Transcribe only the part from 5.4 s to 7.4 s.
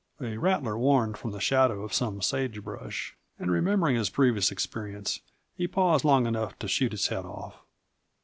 he paused long enough to shoot its head